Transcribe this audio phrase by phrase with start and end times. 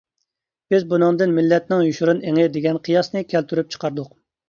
[0.73, 4.15] بىز بۇنىڭدىن مىللەتنىڭ يوشۇرۇن ئېڭى دېگەن قىياسنى كەلتۈرۈپ چىقاردۇق.